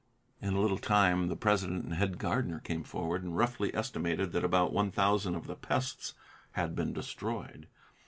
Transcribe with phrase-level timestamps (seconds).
[0.41, 4.43] In a little time the president and head gardener came forward, and roughly estimated that
[4.43, 6.15] about one thousand of the pests
[6.53, 7.67] had been destroyed.